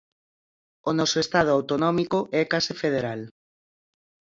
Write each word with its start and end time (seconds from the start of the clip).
O 0.89 0.91
noso 0.99 1.17
Estado 1.25 1.51
autonómico 1.57 2.19
é 2.39 2.41
case 2.53 2.73
federal. 2.83 3.21